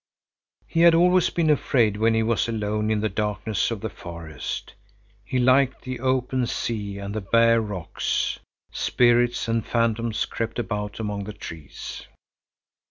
[0.65, 4.73] He had always been afraid when he was alone in the darkness of the forest.
[5.23, 8.39] He liked the open sea and the bare rocks.
[8.71, 12.07] Spirits and phantoms crept about among the trees.